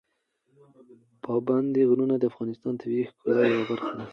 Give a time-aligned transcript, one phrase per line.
[1.23, 4.05] پابندي غرونه د افغانستان د طبیعي ښکلا یوه برخه ده.